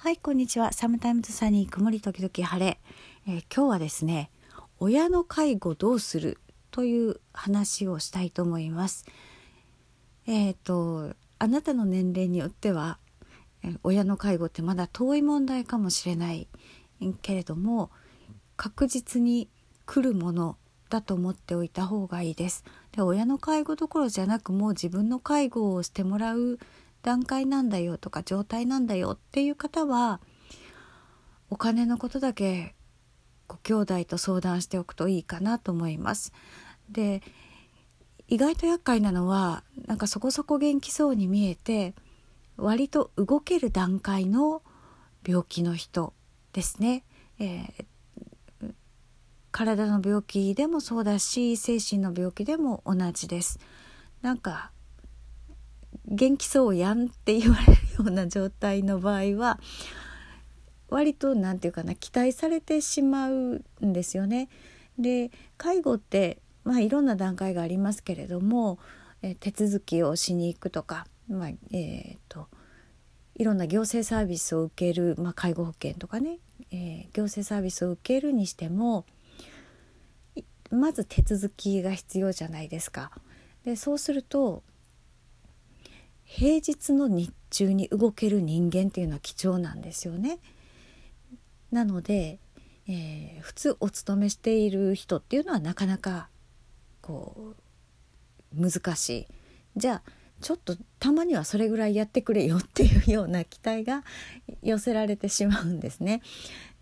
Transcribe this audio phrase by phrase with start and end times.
[0.00, 0.72] はい、こんにちは。
[0.72, 2.78] サムタイムズサニー曇り時々晴れ、
[3.26, 4.30] えー、今日はですね、
[4.78, 6.38] 親の介護どうする
[6.70, 9.06] という話をしたいと思います。
[10.28, 13.00] えっ、ー、と、あなたの年齢によっては、
[13.64, 16.46] えー、親の介護ってまだ遠い問題かもしれない
[17.20, 17.90] けれども、
[18.56, 19.48] 確実に
[19.84, 20.58] 来るもの
[20.90, 22.62] だと思っておいた方がいいです。
[22.92, 26.60] で親の介護どころじゃなくもう自分の介護をしてもらう
[27.02, 30.20] 段階なんだよとか状態なんだよっていう方は
[31.50, 32.74] お金のことだけ
[33.46, 36.32] ご兄弟と相談しておくといいかなと思います。
[36.90, 37.22] で
[38.28, 41.94] 意外と厄介なのはなんかそこそこ元気そうに見えて
[42.58, 44.62] 割と動ける段階の
[45.26, 46.12] 病気の人
[46.52, 47.04] ですね。
[47.38, 48.74] えー、
[49.50, 53.58] 体の病気でもそうだし精神の病気でも同じです。
[54.20, 54.72] なんか
[56.06, 59.60] 元気そうやんって言われるような状態の場合は
[60.88, 64.48] 割と何て言うかな期待されてしまうんですよね。
[64.98, 68.78] で介護ってまあいろんな段階がありますけれども、
[69.22, 72.48] え手続きをしに行くとか、まあ、えーと、
[73.36, 76.38] いろんな行政サービスを受ける、まあ、介護保険とかね、
[76.70, 79.06] えー、行政サービスを受けるにしても
[80.70, 83.10] まず手続きが必要じゃないですか。
[83.64, 84.62] でそうすると
[86.28, 90.38] 平日の日中に動ける人間っていうのは貴重なんですよね。
[91.72, 92.38] なので、
[92.86, 96.28] えー、普通お勤めしている人っていうのはなかなか
[97.00, 97.54] こ
[98.54, 99.26] う難しい。
[99.76, 100.12] じゃあ
[100.42, 104.04] ちょっとたまにはそれぐらいやってくれよっていうような期待が
[104.62, 106.20] 寄せられてしまうんですね。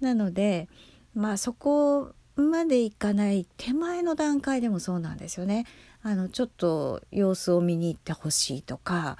[0.00, 0.68] なので
[1.14, 5.66] まあそこまでいかない手前の段階でもそうなんですよね。
[6.02, 9.18] あのちょっと様子を見に行ってほしいとか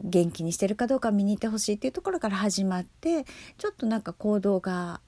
[0.00, 3.24] 元気にしてるかどうか見に行ってほしいっていうところから始まって
[3.58, 5.00] ちょっとなんか行動が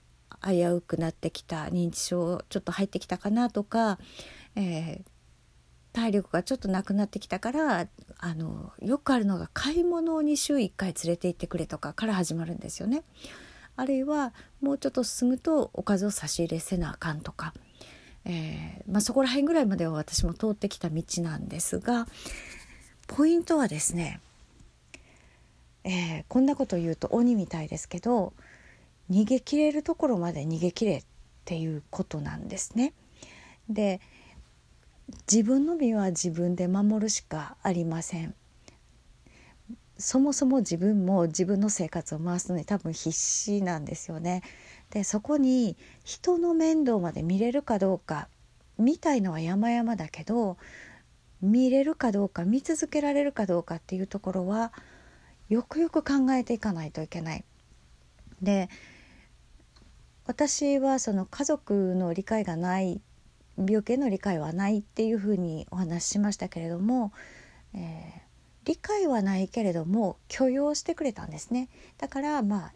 [0.42, 3.98] 危うくなってきた認知症ちょっと入ってきたかなとか、
[4.56, 5.10] えー、
[5.92, 7.86] 体力がちょっとなくなってきたから
[8.18, 13.02] あのよくあるのが買い物に週1回連れて行ってくれとかから始まるんですよね。
[13.80, 17.54] あるいはもうちょっと進むとおかずを差し入れせなあかんとか。
[18.26, 22.06] えー、まあ、そこら辺ぐらいまでは私も通ってきた道なんですが
[23.06, 24.20] ポイントはですね、
[25.84, 28.34] えー、こんなこと言うと鬼みたいですけど
[29.10, 31.04] 逃げ切れるところまで逃げ切れっ
[31.46, 32.92] ていうことなんですね。
[33.70, 34.02] で
[35.32, 38.34] 自分の身は自分で守るしかありません。
[40.00, 44.42] そもそも自分も自分の生活を回すのに多分必死なんですよね。
[44.90, 48.28] でそこに人の面倒まで見れるかどうか
[48.78, 50.56] 見たいのは山々だけど
[51.40, 54.72] 見れるかどうか見続けられるかどうかっていうところは
[55.48, 57.44] よくよく考えていかないといけない。
[58.42, 58.68] で
[60.26, 63.00] 私はその家族の理解がない
[63.56, 67.12] 病気への理解はないっていうふうにお話ししましたけれども、
[67.74, 68.29] えー、
[68.64, 72.72] 理解はないけれども許容してくれたんですねだからまあ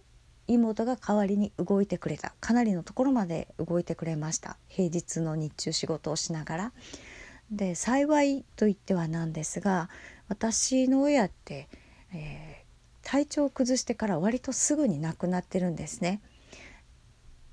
[0.46, 6.72] 妹が代わりに動いてくれたかなりのところまで動いてくれました平日の日中仕事をしながら。
[7.50, 9.90] で幸いと言ってはなんですが
[10.28, 11.68] 私の親って、
[12.12, 16.20] えー、体調を崩してから割とすぐに亡くなってるんですね。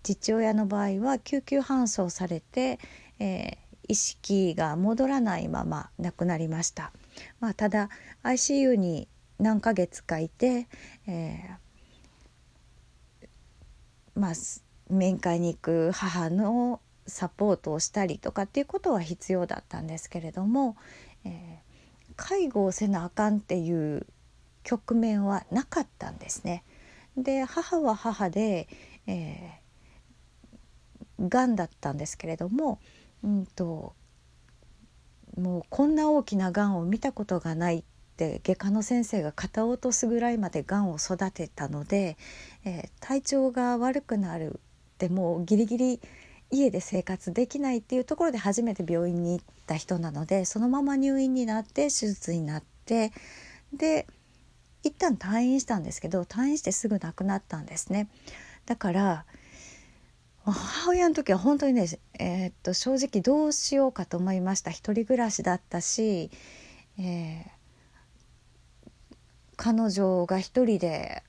[0.03, 2.79] 父親の場合は救急搬送されて、
[3.19, 3.57] えー、
[3.89, 6.91] 意識が戻らないまま亡くなりました。
[7.39, 7.89] まあ、ただ
[8.23, 9.07] ICU に
[9.39, 10.67] 何ヶ月かいて、
[11.07, 11.61] えー
[14.15, 14.33] まあ、
[14.89, 20.77] 面会に行く母のサポートをしたりとかっていうことは必要だったんですけれども、
[21.25, 24.05] えー、介護をせなあかんっていう
[24.63, 26.63] 局面はなかったんですね。
[27.17, 28.67] で母は母で、
[29.07, 32.79] えー、がんだったんですけれども、
[33.23, 33.95] うんと、
[35.37, 37.83] もうこんな大きながんを見たことがないっ
[38.17, 42.17] て外科の先生が片落とすぐらいまでがんを育てたので、
[42.65, 44.59] えー、体調が悪くなる
[44.97, 46.01] でもうギリギリ
[46.51, 53.11] 家で生活できないっていうところで初めて病院に行った人なのでそのまま入院になって手術になって
[53.73, 54.05] で
[54.83, 58.09] 一旦退院したんですけど退院してすぐ亡くなったんですね。
[58.65, 59.25] だから
[60.51, 61.87] 母親の時は本当にね、
[62.19, 66.31] えー、っと正直どうしようかと思いました一人暮らしだったし、
[66.99, 67.47] えー、
[69.55, 71.23] 彼女が一人で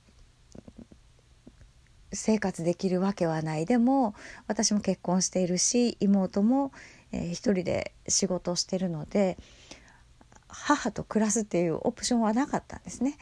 [2.11, 4.13] 生活できるわけはないでも
[4.47, 6.71] 私も結婚しているし妹も、
[7.11, 9.37] えー、一人で仕事をしてるので
[10.47, 13.17] 母と暮らすっていうオプションはなかったんですね。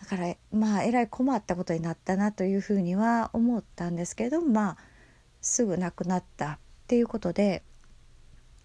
[0.00, 4.76] だからまあえらい困ったことになったなというふうには思ったんですけれどもまあ
[5.40, 7.62] すぐ亡くなったっていうことで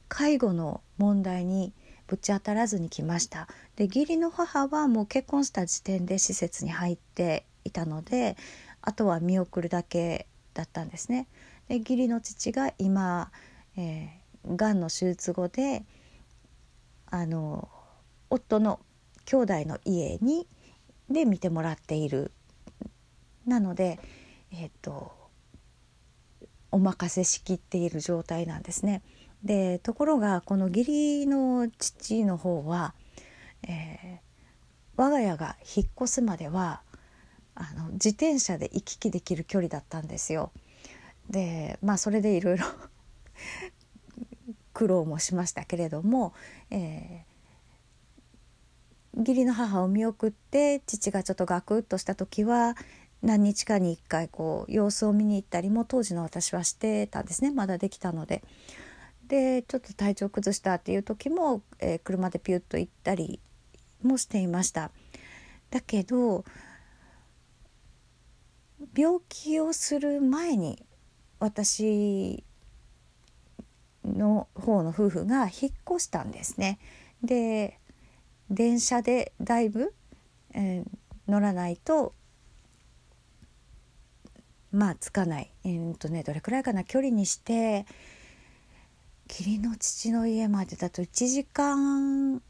[0.08, 1.74] 介護の問題に
[2.08, 3.48] ぶち当たらずに来ました。
[3.76, 8.38] で義理の母はもう結婚した時点で施設に入っていたので
[8.82, 11.28] あとは見送るだけだったんですね。
[11.68, 13.32] で義理の父が今、
[13.76, 15.84] えー、がんの手術後で
[17.08, 17.70] あの
[18.30, 18.80] 夫の
[19.26, 20.48] 兄弟の家に
[21.10, 22.32] で見てもらっている。
[23.48, 24.00] なので
[24.52, 25.15] えっ、と
[26.72, 29.02] お任せしきっている状態なんですね。
[29.44, 32.94] でところがこの義理の父の方は、
[33.68, 36.82] えー、我が家が引っ越すまでは
[37.54, 40.52] あの自転車で行き来できる距離だったんですよ。
[41.30, 42.66] でまあそれでいろいろ
[44.74, 46.34] 苦労もしましたけれども、
[46.70, 52.76] えー、義理の母を見送って父がちょっとガクッとした時は
[53.22, 57.52] 何日かに1回こう様子を見に行ったりも当時の私はしてたんですね。
[57.52, 58.44] まだできたので。
[59.28, 63.40] でちょっと体調崩したっていう時も、えー、車でピュッと行ったり
[64.04, 64.92] もしていました。
[65.72, 66.46] だけど
[68.96, 70.86] 病気をする前に
[71.40, 72.44] 私
[74.04, 76.78] の方の夫婦が引っ越したんですね。
[77.24, 77.80] で
[78.50, 79.94] 電車でだいぶ、
[80.54, 80.86] えー、
[81.28, 82.14] 乗らないと
[84.76, 86.84] まあつかないえー、っとねどれくらいかな？
[86.84, 87.86] 距離にして
[89.30, 92.42] 義理の父の家までだと1時間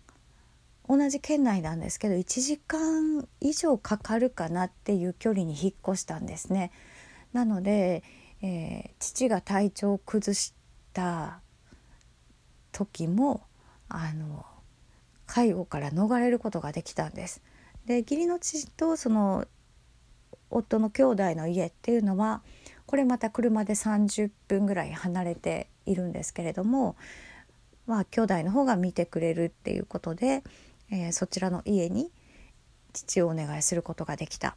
[0.87, 6.71] 同じ県内なんですけど1時間以上かかるかなっていう距離に引っ越したんですね。
[7.33, 8.03] なので、
[8.41, 10.53] えー、父が体調を崩し
[10.93, 11.41] た
[12.71, 13.41] 時も
[13.87, 14.45] あの
[15.25, 17.41] 介護から逃れることができたんです。
[17.85, 19.45] で義理の父とその
[20.55, 22.41] 夫の兄弟の家っていうのは
[22.85, 26.95] これまた車で30分ぐらい離れているんですけれども
[27.87, 30.43] まあ兄弟の方が見てくれるっていうことで、
[30.91, 32.11] えー、そちらの家に
[32.93, 34.55] 父をお願いすることができた。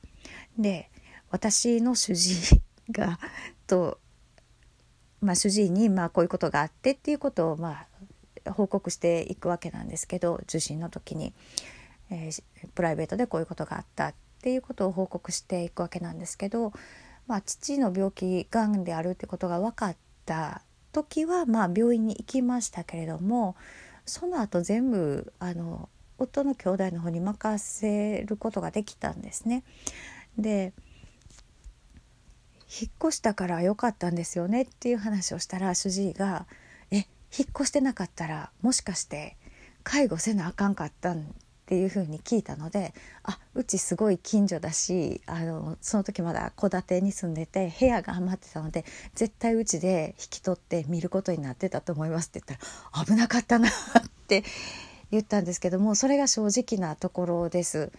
[0.59, 0.91] で
[1.31, 2.57] 私の主治
[2.89, 3.19] 医が
[3.67, 3.99] と、
[5.21, 7.87] まあ、主治医にまあこういうことがあってっていうことをま
[8.47, 11.35] あ報告していくわけなんですけど受診の時に、
[12.11, 12.43] えー、
[12.75, 16.73] プライベートでこういうことがあったってっていうことを報告していくわけなんですけど、
[17.27, 19.97] まあ、父の病気がんであるってことが分かっ
[20.27, 20.63] た
[20.93, 23.57] 時はまあ病院に行きましたけれども
[24.07, 25.89] その後全部あの
[26.19, 29.65] 夫の兄弟の方に任せることができたんですね。
[30.39, 30.73] で
[32.81, 36.47] 引っ越したから良かったんですよねっていう話をしたら主治医が
[36.91, 37.07] 「え引っ
[37.55, 39.37] 越してなかったらもしかして
[39.85, 41.35] 介護せなあかんかったん
[41.69, 42.95] っていうふうに聞いたので
[43.25, 53.73] あうちすごい近所だしあのその時まだ戸建てに住んでて部屋が余ってたので絶対うちで引き取って見ることになってたと思いますって言ったら危なかったなっ
[54.29, 54.45] て
[55.11, 57.93] 言ったんですけどもそれが正直なところです。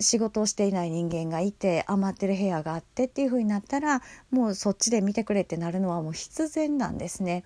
[0.00, 4.00] 仕事をしていない人間がいて余ってる部屋があってっていう風になったら
[4.30, 7.42] もうそっちで見てくれってなるのはもう必然なんですね。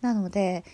[0.00, 0.64] なので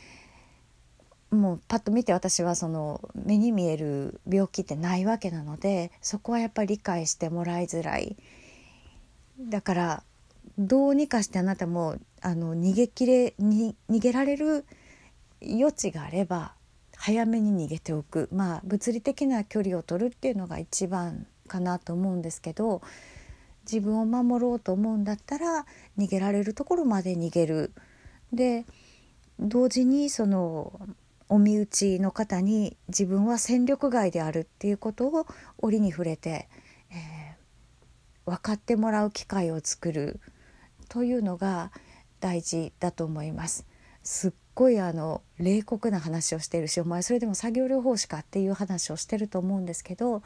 [1.31, 8.17] もうパッと見て私はその目に見える病気ってないわけなのでそこはやっぱり理解してもらいづらい
[9.41, 10.03] だから
[10.59, 14.65] どうにかしてあなたもあの逃げきれに逃げられる
[15.43, 16.55] 余地があれば
[16.97, 22.81] 早めに逃げておくまあ物理的な距離を取るっていうのが一番かなと思うんですけど
[23.71, 25.67] 自分を守ろうと思うんだったら
[25.99, 27.73] 逃げられるところまで逃げる。
[28.33, 28.65] で
[29.39, 30.81] 同時にその
[31.29, 35.27] お身内の方に自分は戦力外であるっていうことを
[35.59, 36.49] 折に触れて、
[36.91, 40.21] えー、分かってもらう機会を作る
[40.89, 41.73] というのが
[42.21, 43.67] 大事だと思います。
[44.03, 50.23] すっごいあの冷酷な話をしてるしお前それでも作業療法士かっていう話をしてると思うんですけど、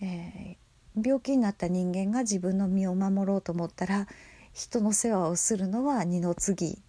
[0.00, 4.06] えー、病気になった人間が自分の身を守ろうと思ったら
[4.52, 6.80] 人の世話をするのは二の次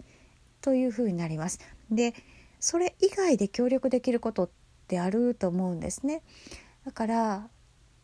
[0.61, 1.59] というふうになります。
[1.91, 2.13] で
[2.59, 4.49] それ以外で協力できることっ
[4.87, 6.21] てあると思うんですね。
[6.85, 7.49] だから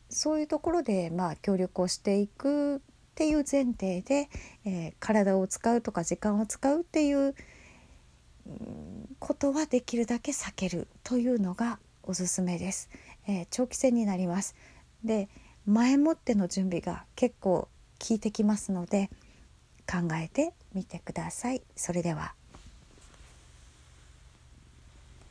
[0.10, 2.80] そういうところでまあ協力をしていくっ
[3.16, 4.30] ていう前提で、
[4.66, 7.36] えー、体を使うとか時間を使うっていう
[9.20, 12.90] ことはできるだけ避けるというのがおすすめです。
[13.28, 14.56] えー、長期戦になります。
[15.04, 15.30] で
[15.66, 17.68] 前もっての準備が結構
[18.08, 19.10] 効いてきますので
[19.90, 21.62] 考えてみてください。
[21.76, 22.36] それでは